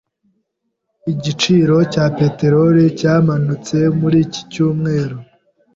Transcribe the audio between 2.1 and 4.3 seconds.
peteroli cyamanutse muri